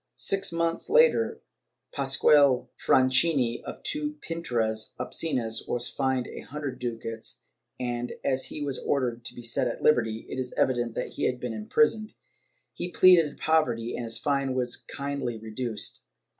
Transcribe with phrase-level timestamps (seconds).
[0.17, 1.43] Six months later,
[1.93, 7.41] Pasqual Franchini for two pinturas obscenas was fined a hundred ducats
[7.79, 11.25] and, as he was ordered to be set at liberty, it is evident that he
[11.25, 12.15] had been imprisoned;
[12.73, 16.01] he pleaded poverty and his fine was kindly reduced.